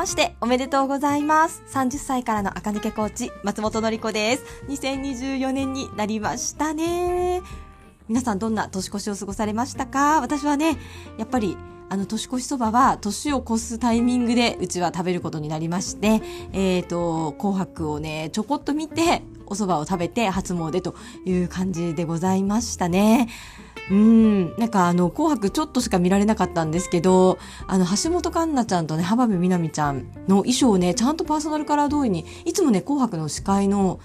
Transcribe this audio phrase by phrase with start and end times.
[0.00, 1.62] ましておめでとうございます。
[1.68, 4.44] 30歳からの赤抜けコーチ、松本のり子です。
[4.68, 7.42] 2024年になりましたね。
[8.08, 10.22] 皆さんどんな年越しを過ごされましたか？
[10.22, 10.78] 私はね、
[11.18, 11.54] やっぱり
[11.90, 16.22] あの、年越しそばは、年を越すタイミングで、うちは食べることになりまして、
[16.52, 20.94] えっ、ー、と、紅白をね、ちょこっと見て、お蕎麦を食べて、初詣と
[21.26, 23.28] いう感じでございましたね。
[23.90, 33.98] うん、なんかあの、紅白ちょっとしか見られなかったんですけど、あの、橋本環奈ちゃんとね、浜辺美波ちゃんの衣装をね、ちゃんとパーソナルカラー通りに、いつもね、紅白の司会の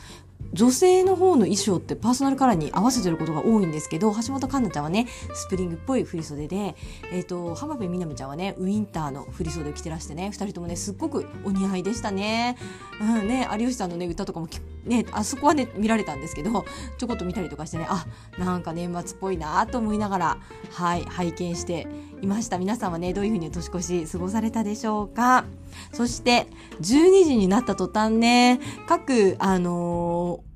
[0.54, 6.76] 女性の方の衣装ってパーソナルカラーに合わせてることが多いんですけど、橋本環奈ちゃんはね、スプリングっぽい振袖で、
[7.12, 12.58] えっ、ー、と、浜辺美波ちゃんはね、ウィンターの振袖を着てらしてね、二人ともね、すっごくお似合いでしたね。
[13.02, 14.48] うんね、有吉さんのね、歌とかも
[14.86, 16.66] ね、あそこはね、見られたんですけど、
[16.98, 18.06] ちょこっと見たりとかしてね、あ、
[18.38, 20.38] なんか年末っぽいなと思いながら、
[20.72, 21.88] はい、拝見して
[22.22, 22.58] いました。
[22.58, 25.46] 皆さんはね、どういうふうに年越し過ごされたでしょうか
[25.94, 26.48] そして、
[26.82, 30.56] 12時になった途端ね、各、あのー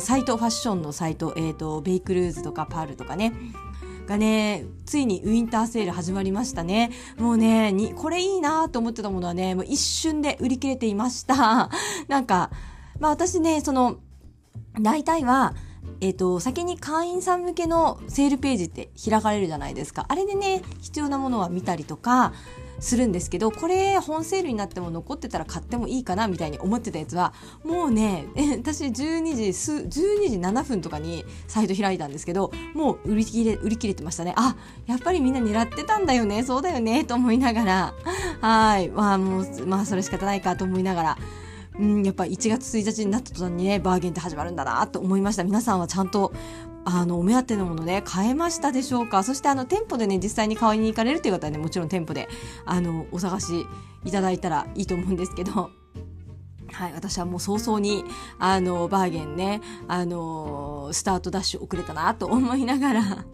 [0.00, 3.34] サイト、ファッションのサイト、えっ、ー、と、ベイクルーズとかパールとかね、
[4.06, 6.90] がね、ついにウィンターセール始まりましたね。
[7.18, 11.68] もうね、に、これいいなと思ってたものはね、もう一瞬で売り切れていました。
[12.08, 12.50] なんか、
[13.00, 13.98] まあ私ね、その、
[14.80, 15.54] 大体は、
[16.00, 20.06] えっ、ー、と、先に会員さん向けのセールページって開かれるじゃないですか。
[20.08, 22.32] あれでね、必要なものは見たりとか、
[22.78, 27.32] するんですけどこれ本セールになっても残ってたら買ってもいいかなみたいに思ってたやつは
[27.64, 28.26] もうね
[28.58, 34.34] 私12時す12時7分とかにサイト開いたんですけどもう売り切れ売り切れてましたね。
[34.36, 36.42] あやっぱりみんな狙ってたんだよね。
[36.42, 37.04] そうだよね。
[37.04, 37.94] と思いながら。
[38.40, 38.88] はい。
[38.88, 41.18] まあもうまあそれ仕方ないかと思いながら。
[41.78, 45.44] うん、やっぱ1月1日になった途端にね、バーゲンって始まるんだなと思いました。
[45.44, 46.32] 皆さんはちゃんと
[46.88, 49.24] あの、お目当てのものね、買えましたでしょうか？
[49.24, 52.28] そしてあの、店舗でね、実際に買いに行かれるという方はね、もちろん店舗で、
[52.64, 53.66] あの、お探し
[54.04, 55.70] いただいたらいいと思うんですけど、
[56.72, 58.04] はい、私はもう早々に、
[58.38, 63.24] あの、バーゲンね、あの、スタートダッシュ遅れたなと思いながら。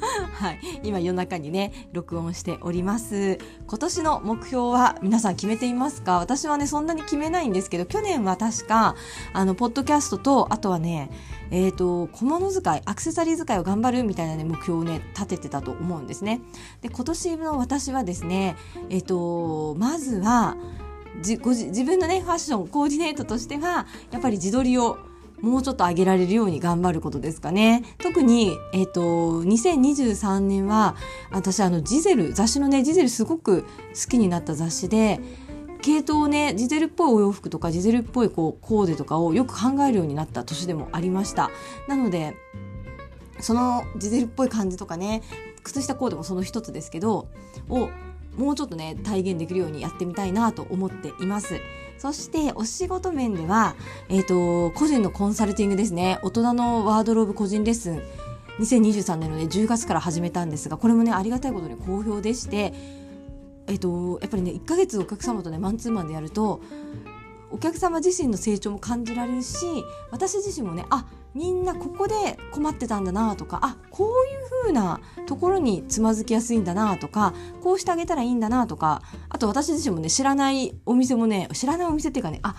[0.32, 0.60] はい。
[0.82, 3.38] 今夜中にね、録音しております。
[3.66, 6.18] 今年の目標は皆さん決めていますか？
[6.18, 8.94] 私はね、そんなに決めないんですけど、去年は確か、
[9.32, 11.10] あの、ポッドキャストと、あとはね、
[11.50, 16.40] えっ、ー、と、小物使い、アクセサリー使いを頑張るみたいなね、目標をね、立ててたと思うんですね。
[16.82, 18.56] で、今年の私はですね、
[18.90, 20.56] えっ、ー、と、まずは、
[21.16, 24.98] 自分のね、ファッションコーディネートとしては、やっぱり自撮りを
[25.40, 27.84] もうちょっと上げられるように頑張ることですかね。
[27.98, 29.00] 特に、えっ、ー、と、
[29.42, 30.96] 2023年は、
[31.30, 33.68] 私、あの、ジゼル、雑誌のね、ジゼルすごく好
[34.10, 35.20] きになった雑誌で、
[35.82, 41.50] 系統ね、ジゼルっぽいお洋服とか、ジゼルっぽいこうコーデとかをよく考えるようになった年でもありました。
[41.86, 42.34] なので、
[43.38, 45.22] そのジゼルっぽい感じとかね、
[45.62, 47.28] 靴下コーデもその一つですけど、
[47.68, 47.90] を
[48.36, 51.60] もうちょっとね、体現できるようにやってみたいなと思っています。
[51.98, 53.74] そしてお仕事面では、
[54.08, 56.18] えっ、ー、と、個人のコンサルティングですね。
[56.22, 58.02] 大人のワードローブ個人レッスン、
[58.60, 62.72] 2023年のね、10月から始めたんですが、これもね、ありがたいことに好評でして、
[63.66, 66.60] えっ、ー、と、やっぱりね、1ヶ月お客様とね、マンツーマンでやると、
[67.50, 69.66] お客様自身の成長も感じられるし
[70.10, 72.14] 私自身もねあみんなここで
[72.50, 82.56] 困ってたんだなとかあこういう風なところにつまずきやすいんだなとかこうしてあげたらいいんだなとかあと私自身もね知らないお店もね知らないお店っていうかねあ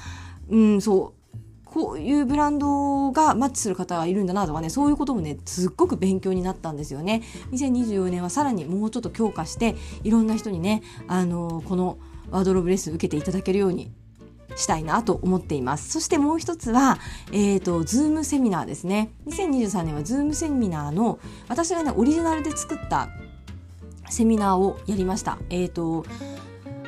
[0.49, 1.17] うんそう
[1.65, 7.21] こういうブランドがマッチする方がいるんだなとかね、そういうこともね、すっごく勉強になったんですよね。
[7.51, 11.99] 2024年はさらにもうちょっと強化して、いろんな人にね、あのこの
[12.31, 13.91] ワードローブレッス受けていただけるように
[14.57, 15.89] したいなと思っています。
[15.89, 16.97] そしてもう一つは、
[17.31, 19.11] え、ー、と、ズームセミナーですね。
[19.27, 23.09] 2023年はズームセミナーの、私がね、オリジナルで作った
[24.09, 25.37] セミナーをやりました。
[25.49, 26.05] えっ、ー、と、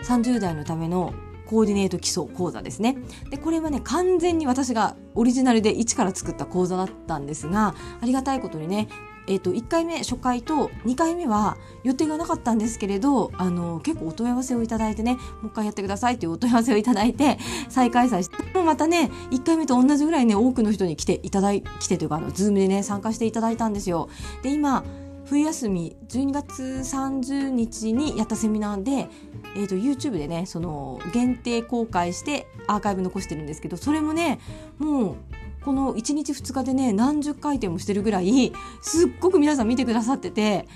[0.03, 1.13] 30代のための
[1.50, 2.97] コーディネート基礎講座ですね。
[3.31, 8.88] で、これはね、完全に私がオリジナルで一から作った講座だったんですが、ありがたいことにね、
[9.29, 17.38] え、ー、と、1回目初回と2回目は予定がなかったんですけれど、あの、結構お問い合わせをいただいてね、もう一回やってくださいというお問い合わせをいただいて、
[17.69, 24.09] 再開催して、もまたね、1回目と同じぐらいね、多くの人に来ていただい、来てというか、あの、ズームでね、参加していただいたんですよ。
[24.42, 24.83] で、今、
[25.30, 29.09] 冬休み12月30日にやったセミナーで、
[29.56, 34.39] えーと、YouTube でねその限定公開してアーカイブ残してるんですけどそれもね
[34.80, 35.15] もう
[35.63, 40.67] この1日2日でね何十回転もしてるぐらいすっごく皆さん見てくださってて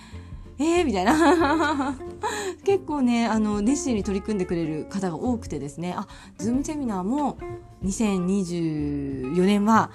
[0.59, 1.97] えーみたいな。
[2.63, 5.93] 結構ねあの熱心に取り組んでくれる方が多くてですね。
[5.97, 6.07] あ
[6.37, 7.37] ズームセミナーも
[7.83, 9.91] 2024年は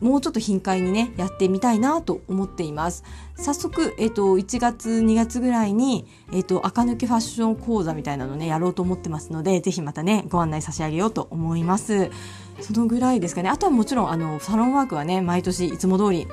[0.00, 3.04] もうちょっと頻回にね、やってみたいなと思っています。
[3.36, 12.10] 早速、えっ、と、1月、2月ぐらいに、えっ、と、赤抜けファッション講座みたいなのね、やろうと思ってますので、ぜひまたね、ご案内差し上げようと思います。
[12.60, 13.48] そのぐらいですかね。
[13.48, 16.28] あとはもちろん、あの、サロンワークはね、毎年いつも通り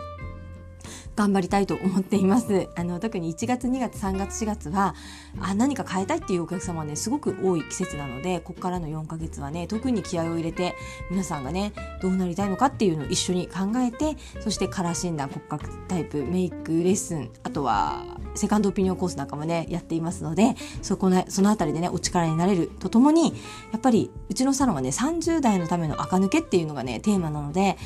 [1.18, 2.69] 頑張りたいと思っています。
[2.75, 4.94] あの特に1月2月3月4月は
[5.42, 10.75] あ何か変えたいっていうお客様はねすごく多い季節なのでここからの4ヶ月はね特に気合を入れて
[11.10, 11.74] 皆さんがね
[12.04, 18.04] どうなりたいのかっていうのを一緒に考えてそしてカラー診断骨格タイプメイクレッスンあとは
[18.36, 23.34] セカンドオピニオンコースなんかもねやっていますのでそこ、ね、そのあたりでねお力になれるとともに
[23.72, 27.78] やっぱりうちのサロンはね30代のための垢抜けっていうのがねテーマなので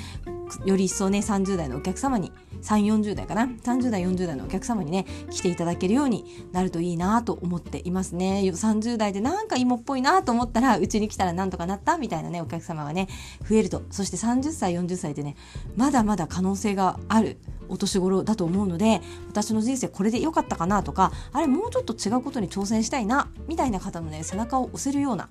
[0.66, 2.32] より一層ね30代のお客様に
[2.62, 13.08] 3 4 0代かな30代40代のお客様にね来ていただけるようになるといいなと思っていますね30代でなんか芋っぽいなと思ったらうちに来たらなんとかなったみたいなねお客様がね
[13.48, 15.36] 増えるとそして30歳40歳でね
[15.76, 17.38] まだまだ可能性がある
[17.72, 25.30] お年頃だと思うので私の人生これで良かったかなとかあれもうちょっと違うことに挑戦したいなみたいな方のね背中を押せるような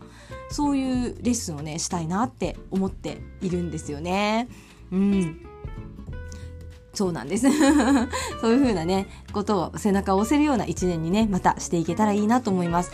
[0.50, 4.48] そういうレッスンをねしたいなって思っているんですよね。
[4.92, 5.46] うん。
[6.92, 7.46] そうなんです。
[8.40, 12.90] そういう風なねことを背中を押せるような一年にねまたしていけたらいいなと思います。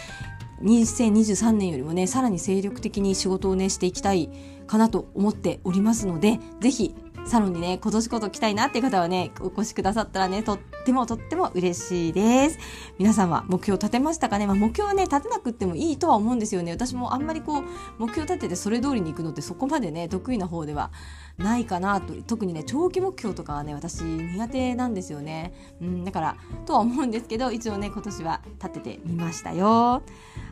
[0.63, 4.31] 2023年よりもねさらに精力的に仕事をねしていきたい
[4.67, 6.95] かなと思っておりますので是非
[7.27, 12.59] サロンにね、今年こそ来たいなっていう方はね、お越しくださったらね、とってもとっても嬉しいです。
[12.97, 14.47] 皆さんは目標立てましたかね？
[14.47, 16.71] まあ、目標はね、立てなくてもいいとは思うんですよね。
[16.71, 17.63] 私もあんまりこう、
[17.99, 20.93] 目標立ててそれ通りに行くのってそこまでね、得意な方では
[21.39, 22.15] ないかなと。
[22.25, 25.53] 特にね、長期目標とかはね、私苦手なんですよね。
[25.83, 26.37] うん、だから、
[26.67, 30.03] とは思うんですけど、一応ね、今年は立ててみましたよ。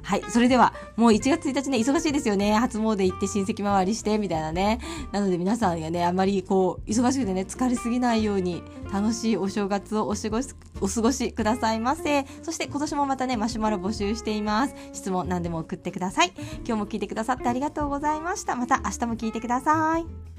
[0.02, 0.22] はい。
[0.28, 2.54] それでは、もう1月1日ね、忙しいですよね。
[2.54, 4.80] 初詣行って親戚回りして、みたいなね。
[5.12, 10.48] なので皆さんがね、あんまりこう、忙しくてね、疲れすぎないように、楽しいお正月をお過ごし、
[10.80, 12.24] お過ごしくださいませ。
[12.42, 14.74] そして今年もまたね、マシュマロ募集しています。
[14.92, 16.32] 質問何でも送ってください。
[16.64, 18.56] 今日も聞いてくださってありがとうございました。
[18.56, 20.33] また明日も聞いてください。